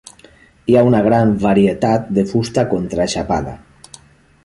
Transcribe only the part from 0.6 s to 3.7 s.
Hi ha una gran varietat de fusta contraxapada.